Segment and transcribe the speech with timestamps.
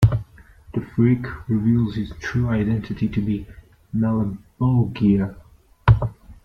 [0.73, 3.45] The Freak reveals his true identity to be
[3.95, 5.35] Malebolgia.